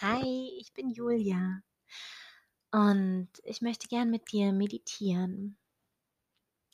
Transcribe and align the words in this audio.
Hi, 0.00 0.48
ich 0.58 0.72
bin 0.72 0.90
Julia 0.90 1.60
und 2.72 3.28
ich 3.44 3.60
möchte 3.60 3.88
gern 3.88 4.08
mit 4.10 4.32
dir 4.32 4.52
meditieren. 4.54 5.58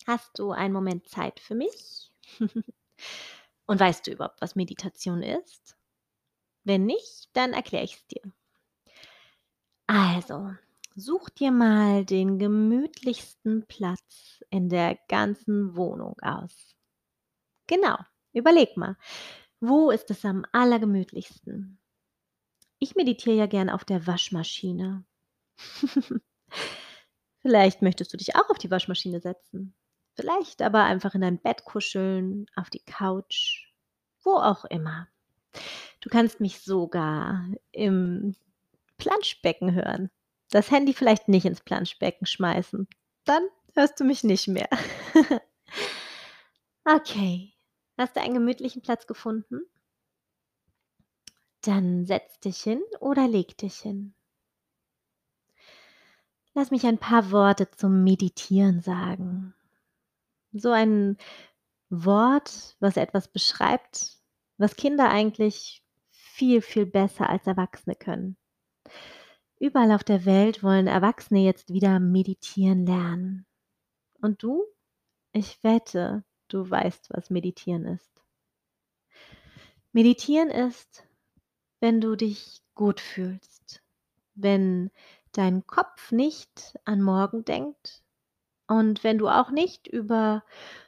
Hast 0.07 0.39
du 0.39 0.53
einen 0.53 0.73
Moment 0.73 1.09
Zeit 1.09 1.41
für 1.41 1.55
mich? 1.55 2.11
Und 3.67 3.81
weißt 3.81 4.07
du 4.07 4.13
überhaupt, 4.13 4.41
was 4.41 4.57
Meditation 4.57 5.23
ist? 5.23 5.77
Wenn 6.65 6.87
nicht, 6.87 7.31
dann 7.35 7.53
erkläre 7.55 7.85
ich 7.85 7.97
es 7.97 8.07
dir. 8.09 8.33
Also, 9.87 10.55
such 10.95 11.31
dir 11.31 11.51
mal 11.51 12.05
den 12.05 12.39
gemütlichsten 12.39 13.67
Platz 13.67 14.43
in 14.51 14.69
der 14.69 14.99
ganzen 15.09 15.75
Wohnung 15.77 16.17
aus. 16.21 16.77
Genau, 17.67 17.99
überleg 18.33 18.77
mal, 18.77 18.97
wo 19.61 19.91
ist 19.91 20.11
es 20.11 20.25
am 20.25 20.47
allergemütlichsten? 20.53 21.79
Ich 22.85 22.97
meditiere 22.97 23.35
ja 23.35 23.47
gern 23.47 23.71
auf 23.71 23.87
der 23.87 24.07
Waschmaschine. 24.07 25.07
Vielleicht 27.41 27.81
möchtest 27.81 28.13
du 28.13 28.19
dich 28.19 28.37
auch 28.37 28.51
auf 28.51 28.59
die 28.59 28.71
Waschmaschine 28.71 29.21
setzen. 29.21 29.75
Vielleicht 30.13 30.61
aber 30.61 30.85
einfach 30.85 31.15
in 31.15 31.23
dein 31.23 31.41
Bett 31.41 31.65
kuscheln, 31.65 32.45
auf 32.57 32.69
die 32.69 32.85
Couch, 32.85 33.73
wo 34.23 34.33
auch 34.33 34.67
immer. 34.67 35.09
Du 36.03 36.11
kannst 36.11 36.41
mich 36.41 36.61
sogar 36.61 37.47
im 37.73 38.37
Planschbecken 38.99 39.73
hören. 39.73 40.11
Das 40.51 40.71
Handy 40.71 40.93
vielleicht 40.93 41.27
nicht 41.27 41.47
ins 41.47 41.63
Planschbecken 41.63 42.27
schmeißen. 42.27 42.87
Dann 43.25 43.45
hörst 43.73 43.99
du 43.99 44.05
mich 44.05 44.25
nicht 44.25 44.47
mehr. 44.47 44.69
okay. 46.85 47.55
Hast 47.97 48.15
du 48.15 48.21
einen 48.21 48.35
gemütlichen 48.35 48.83
Platz 48.83 49.07
gefunden? 49.07 49.63
Dann 51.65 52.05
setz 52.05 52.41
dich 52.41 52.61
hin 52.61 52.83
oder 53.01 53.27
leg 53.27 53.57
dich 53.57 53.77
hin. 53.77 54.15
Lass 56.53 56.71
mich 56.71 56.87
ein 56.87 56.99
paar 56.99 57.31
Worte 57.31 57.71
zum 57.71 58.05
Meditieren 58.05 58.81
sagen. 58.81 59.55
So 60.53 60.71
ein 60.71 61.17
Wort, 61.89 62.77
was 62.81 62.97
etwas 62.97 63.29
beschreibt, 63.29 64.19
was 64.57 64.77
Kinder 64.77 65.11
eigentlich 65.11 65.83
viel, 66.11 66.63
viel 66.63 66.87
besser 66.87 67.29
als 67.29 67.47
Erwachsene 67.47 67.97
können. 67.97 68.37
Überall 69.59 69.93
auf 69.93 70.05
der 70.05 70.25
Welt 70.25 70.63
wollen 70.63 70.87
Erwachsene 70.87 71.41
jetzt 71.41 71.73
wieder 71.73 71.99
meditieren 71.99 72.87
lernen. 72.87 73.47
Und 74.21 74.43
du? 74.43 74.65
Ich 75.33 75.63
wette, 75.65 76.25
du 76.49 76.69
weißt, 76.69 77.09
was 77.11 77.31
meditieren 77.31 77.85
ist. 77.85 78.23
Meditieren 79.93 80.51
ist, 80.51 81.05
wenn 81.85 82.01
du 82.01 82.17
dich 82.17 82.63
gut 82.75 82.99
fühlst, 82.99 83.83
wenn 84.35 84.91
dein 85.33 85.67
Kopf 85.67 86.13
nicht 86.13 86.79
an 86.87 87.03
morgen 87.03 87.45
denkt 87.45 88.03
und 88.67 89.05
wenn 89.05 89.19
du 89.19 89.29
auch 89.29 89.51
nicht 89.51 89.87
über 89.87 90.45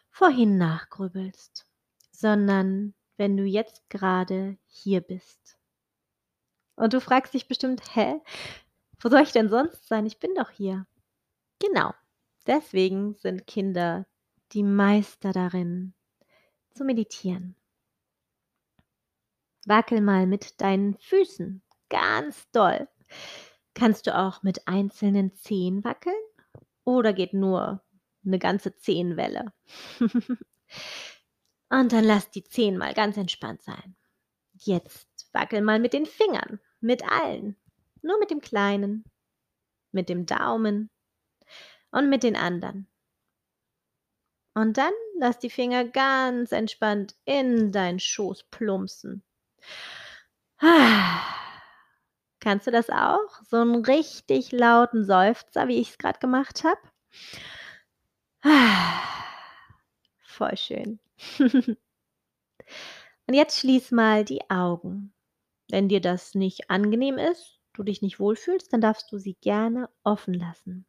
vorhin 0.08 0.56
nachgrübelst, 0.56 1.66
sondern 2.12 2.94
wenn 3.18 3.36
du 3.36 3.44
jetzt 3.44 3.90
gerade 3.90 4.56
hier 4.64 5.02
bist. 5.02 5.58
Und 6.76 6.94
du 6.94 7.02
fragst 7.02 7.34
dich 7.34 7.46
bestimmt, 7.46 7.94
hä? 7.94 8.18
Wo 8.98 9.10
soll 9.10 9.20
ich 9.20 9.32
denn 9.32 9.50
sonst 9.50 9.86
sein? 9.86 10.06
Ich 10.06 10.18
bin 10.18 10.34
doch 10.34 10.48
hier. 10.48 10.86
Genau. 11.58 11.92
Deswegen 12.46 13.16
sind 13.16 13.46
Kinder 13.46 14.06
die 14.52 14.62
Meister 14.62 15.32
darin, 15.32 15.92
zu 16.72 16.84
meditieren. 16.84 17.54
Wackel 19.66 20.00
mal 20.00 20.26
mit 20.26 20.60
deinen 20.60 20.96
Füßen 20.98 21.62
ganz 21.88 22.50
doll. 22.52 22.88
Kannst 23.74 24.06
du 24.06 24.16
auch 24.16 24.42
mit 24.42 24.66
einzelnen 24.66 25.34
Zehen 25.34 25.84
wackeln? 25.84 26.14
Oder 26.84 27.12
geht 27.12 27.34
nur 27.34 27.82
eine 28.24 28.38
ganze 28.38 28.74
Zehenwelle? 28.76 29.52
Und 31.68 31.92
dann 31.92 32.04
lass 32.04 32.30
die 32.30 32.44
Zehen 32.44 32.78
mal 32.78 32.94
ganz 32.94 33.16
entspannt 33.16 33.62
sein. 33.62 33.96
Jetzt 34.54 35.28
wackel 35.32 35.60
mal 35.60 35.80
mit 35.80 35.92
den 35.92 36.06
Fingern, 36.06 36.60
mit 36.80 37.02
allen. 37.10 37.56
Nur 38.02 38.18
mit 38.20 38.30
dem 38.30 38.40
kleinen, 38.40 39.04
mit 39.90 40.08
dem 40.08 40.26
Daumen 40.26 40.90
und 41.90 42.08
mit 42.08 42.22
den 42.22 42.36
anderen. 42.36 42.86
Und 44.54 44.78
dann 44.78 44.92
lass 45.18 45.38
die 45.38 45.50
Finger 45.50 45.84
ganz 45.84 46.52
entspannt 46.52 47.16
in 47.24 47.72
deinen 47.72 47.98
Schoß 47.98 48.44
plumpsen. 48.44 49.22
Kannst 52.40 52.66
du 52.66 52.70
das 52.70 52.90
auch? 52.90 53.42
So 53.48 53.56
einen 53.56 53.84
richtig 53.84 54.52
lauten 54.52 55.04
Seufzer, 55.04 55.68
wie 55.68 55.80
ich 55.80 55.90
es 55.90 55.98
gerade 55.98 56.18
gemacht 56.18 56.64
habe? 56.64 56.80
Voll 60.24 60.56
schön. 60.56 61.00
Und 63.26 63.34
jetzt 63.34 63.58
schließ 63.58 63.90
mal 63.90 64.24
die 64.24 64.48
Augen. 64.50 65.12
Wenn 65.68 65.88
dir 65.88 66.00
das 66.00 66.34
nicht 66.34 66.70
angenehm 66.70 67.18
ist, 67.18 67.58
du 67.72 67.82
dich 67.82 68.02
nicht 68.02 68.20
wohlfühlst, 68.20 68.72
dann 68.72 68.80
darfst 68.80 69.10
du 69.10 69.18
sie 69.18 69.34
gerne 69.40 69.90
offen 70.04 70.34
lassen. 70.34 70.86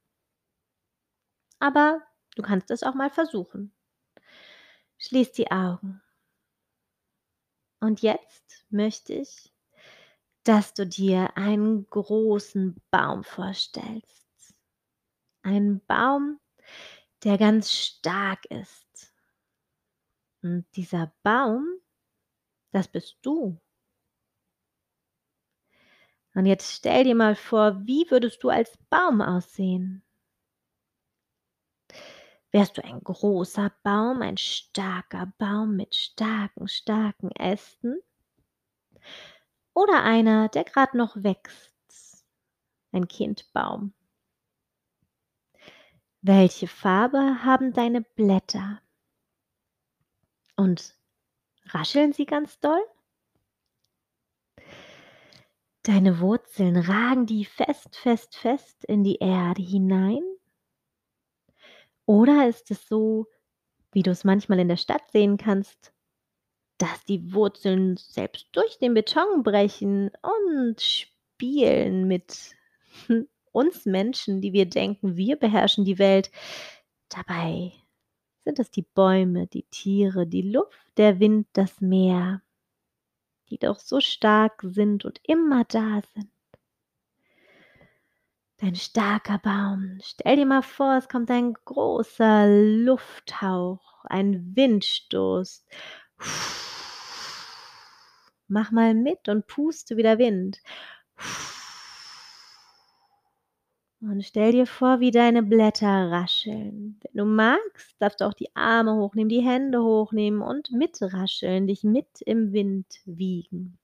Aber 1.59 2.03
du 2.35 2.43
kannst 2.43 2.69
es 2.69 2.83
auch 2.83 2.93
mal 2.93 3.09
versuchen. 3.09 3.73
Schließ 4.99 5.31
die 5.31 5.49
Augen. 5.51 6.01
Und 7.79 8.01
jetzt 8.01 8.65
möchte 8.69 9.13
ich, 9.13 9.53
dass 10.43 10.73
du 10.73 10.87
dir 10.87 11.35
einen 11.35 11.87
großen 11.89 12.81
Baum 12.89 13.23
vorstellst. 13.23 14.55
Einen 15.43 15.85
Baum, 15.85 16.39
der 17.23 17.37
ganz 17.37 17.71
stark 17.71 18.45
ist. 18.45 19.13
Und 20.41 20.65
dieser 20.75 21.13
Baum, 21.23 21.65
das 22.71 22.87
bist 22.87 23.17
du. 23.21 23.59
Und 26.33 26.45
jetzt 26.45 26.71
stell 26.71 27.03
dir 27.03 27.15
mal 27.15 27.35
vor, 27.35 27.85
wie 27.85 28.09
würdest 28.09 28.43
du 28.43 28.49
als 28.49 28.77
Baum 28.89 29.21
aussehen? 29.21 30.03
Wärst 32.57 32.75
du 32.75 32.83
ein 32.83 33.03
großer 33.03 33.71
Baum, 33.83 34.23
ein 34.23 34.37
starker 34.37 35.31
Baum 35.37 35.75
mit 35.75 35.93
starken, 35.93 36.67
starken 36.67 37.29
Ästen? 37.29 38.01
Oder 39.75 40.01
einer, 40.01 40.49
der 40.49 40.63
gerade 40.63 40.97
noch 40.97 41.15
wächst. 41.17 42.25
Ein 42.91 43.07
Kindbaum. 43.07 43.93
Welche 46.23 46.67
Farbe 46.67 47.43
haben 47.43 47.73
deine 47.73 48.01
Blätter? 48.01 48.81
Und 50.55 50.95
rascheln 51.65 52.11
sie 52.11 52.25
ganz 52.25 52.59
doll? 52.59 52.83
Deine 55.83 56.19
Wurzeln 56.21 56.75
ragen 56.75 57.27
die 57.27 57.45
fest, 57.45 57.95
fest, 57.97 58.35
fest 58.35 58.83
in 58.85 59.03
die 59.03 59.17
Erde 59.17 59.61
hinein? 59.61 60.36
Oder 62.07 62.47
ist 62.47 62.71
es 62.71 62.87
so, 62.87 63.27
wie 63.91 64.01
du 64.01 64.11
es 64.11 64.23
manchmal 64.23 64.59
in 64.59 64.69
der 64.69 64.77
Stadt 64.77 65.11
sehen 65.11 65.37
kannst, 65.37 65.93
dass 66.77 67.03
die 67.03 67.33
Wurzeln 67.33 67.97
selbst 67.97 68.47
durch 68.53 68.79
den 68.79 68.93
Beton 68.93 69.43
brechen 69.43 70.11
und 70.21 70.81
spielen 70.81 72.07
mit 72.07 72.55
uns 73.51 73.85
Menschen, 73.85 74.41
die 74.41 74.53
wir 74.53 74.67
denken, 74.67 75.17
wir 75.17 75.35
beherrschen 75.35 75.83
die 75.83 75.99
Welt. 75.99 76.31
Dabei 77.09 77.73
sind 78.39 78.59
es 78.59 78.71
die 78.71 78.85
Bäume, 78.93 79.47
die 79.47 79.63
Tiere, 79.63 80.25
die 80.25 80.43
Luft, 80.43 80.79
der 80.95 81.19
Wind, 81.19 81.47
das 81.53 81.81
Meer, 81.81 82.41
die 83.49 83.57
doch 83.57 83.79
so 83.79 83.99
stark 83.99 84.61
sind 84.63 85.03
und 85.03 85.19
immer 85.23 85.65
da 85.65 86.01
sind. 86.13 86.29
Dein 88.67 88.75
starker 88.75 89.37
Baum. 89.37 89.97
Stell 90.03 90.35
dir 90.35 90.45
mal 90.45 90.61
vor, 90.61 90.97
es 90.97 91.07
kommt 91.07 91.31
ein 91.31 91.53
großer 91.53 92.49
Lufthauch, 92.49 94.03
ein 94.03 94.57
Windstoß. 94.57 95.65
Mach 98.49 98.71
mal 98.71 98.93
mit 98.93 99.29
und 99.29 99.47
puste 99.47 99.95
wie 99.95 100.03
der 100.03 100.17
Wind. 100.17 100.59
Und 104.01 104.25
stell 104.25 104.51
dir 104.51 104.67
vor, 104.67 104.99
wie 104.99 105.11
deine 105.11 105.43
Blätter 105.43 106.11
rascheln. 106.11 106.99
Wenn 107.03 107.17
du 107.17 107.23
magst, 107.23 107.95
darfst 107.99 108.19
du 108.19 108.25
auch 108.25 108.33
die 108.33 108.53
Arme 108.53 108.95
hochnehmen, 108.95 109.29
die 109.29 109.45
Hände 109.45 109.81
hochnehmen 109.81 110.41
und 110.41 110.73
mitrascheln, 110.73 111.67
dich 111.67 111.85
mit 111.85 112.21
im 112.25 112.51
Wind 112.51 112.87
wiegen. 113.05 113.79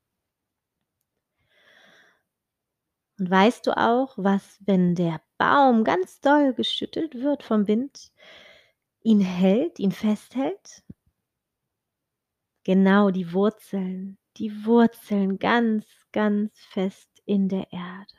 Und 3.19 3.29
weißt 3.29 3.67
du 3.67 3.77
auch, 3.77 4.13
was, 4.17 4.59
wenn 4.65 4.95
der 4.95 5.21
Baum 5.37 5.83
ganz 5.83 6.19
doll 6.19 6.53
geschüttelt 6.53 7.15
wird 7.15 7.43
vom 7.43 7.67
Wind, 7.67 8.11
ihn 9.01 9.21
hält, 9.21 9.79
ihn 9.79 9.91
festhält? 9.91 10.83
Genau 12.65 13.09
die 13.11 13.33
Wurzeln, 13.33 14.17
die 14.37 14.65
Wurzeln 14.65 15.37
ganz, 15.37 15.85
ganz 16.11 16.57
fest 16.71 17.21
in 17.25 17.49
der 17.49 17.71
Erde. 17.71 18.13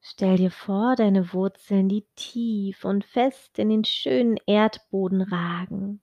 Stell 0.00 0.36
dir 0.36 0.50
vor, 0.50 0.96
deine 0.96 1.32
Wurzeln, 1.32 1.88
die 1.88 2.06
tief 2.14 2.84
und 2.84 3.04
fest 3.04 3.58
in 3.58 3.68
den 3.68 3.84
schönen 3.84 4.38
Erdboden 4.46 5.20
ragen. 5.20 6.00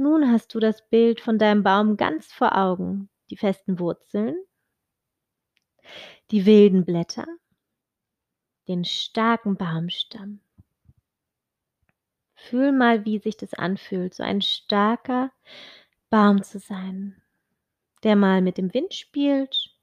Nun 0.00 0.32
hast 0.32 0.54
du 0.54 0.60
das 0.60 0.88
Bild 0.88 1.20
von 1.20 1.38
deinem 1.38 1.62
Baum 1.62 1.98
ganz 1.98 2.32
vor 2.32 2.56
Augen. 2.56 3.10
Die 3.28 3.36
festen 3.36 3.78
Wurzeln, 3.78 4.34
die 6.30 6.46
wilden 6.46 6.86
Blätter, 6.86 7.26
den 8.66 8.86
starken 8.86 9.58
Baumstamm. 9.58 10.40
Fühl 12.34 12.72
mal, 12.72 13.04
wie 13.04 13.18
sich 13.18 13.36
das 13.36 13.52
anfühlt, 13.52 14.14
so 14.14 14.22
ein 14.22 14.40
starker 14.40 15.32
Baum 16.08 16.42
zu 16.42 16.60
sein, 16.60 17.20
der 18.02 18.16
mal 18.16 18.40
mit 18.40 18.56
dem 18.56 18.72
Wind 18.72 18.94
spielt 18.94 19.76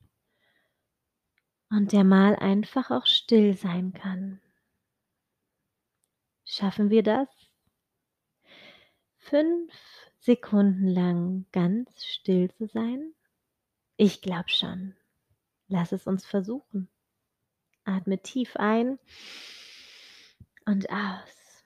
und 1.69 1.91
der 1.91 2.03
mal 2.03 2.35
einfach 2.37 2.89
auch 2.89 3.05
still 3.05 3.55
sein 3.55 3.93
kann. 3.93 4.41
Schaffen 6.43 6.89
wir 6.89 7.03
das? 7.03 7.46
Fünf 9.29 9.73
Sekunden 10.21 10.87
lang 10.87 11.45
ganz 11.51 12.05
still 12.05 12.49
zu 12.53 12.67
sein? 12.67 13.13
Ich 13.97 14.21
glaube 14.21 14.47
schon. 14.47 14.95
Lass 15.67 15.91
es 15.91 16.07
uns 16.07 16.25
versuchen. 16.25 16.87
Atme 17.83 18.21
tief 18.21 18.55
ein 18.55 18.99
und 20.65 20.89
aus. 20.89 21.63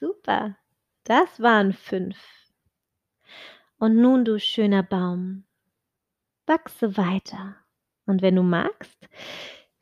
Super, 0.00 0.56
das 1.04 1.38
waren 1.38 1.72
fünf. 1.72 2.18
Und 3.78 3.94
nun, 3.94 4.24
du 4.24 4.40
schöner 4.40 4.82
Baum, 4.82 5.44
wachse 6.46 6.96
weiter. 6.96 7.54
Und 8.06 8.22
wenn 8.22 8.34
du 8.34 8.42
magst, 8.42 9.08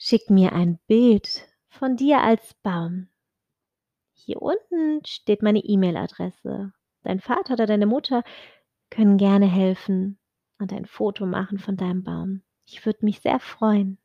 schick 0.05 0.31
mir 0.31 0.53
ein 0.53 0.81
Bild 0.89 1.49
von 1.69 1.97
dir 1.97 2.23
als 2.23 2.55
Baum. 2.65 3.09
Hier 4.15 4.43
unten 4.43 5.05
steht 5.07 5.43
meine 5.43 5.61
E-Mail-Adresse. 5.61 6.73
Dein 7.05 7.21
Vater 7.21 7.55
oder 7.55 7.67
deine 7.67 7.87
Mutter 7.87 8.25
können 8.91 9.17
gerne 9.17 9.47
helfen 9.47 10.19
und 10.59 10.73
ein 10.73 10.87
Foto 10.87 11.25
machen 11.25 11.59
von 11.59 11.77
deinem 11.77 12.03
Baum. 12.03 12.43
Ich 12.67 12.85
würde 12.85 13.05
mich 13.05 13.21
sehr 13.21 13.39
freuen. 13.39 13.99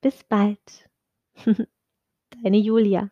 Bis 0.00 0.24
bald. 0.24 0.90
Deine 2.42 2.58
Julia. 2.58 3.10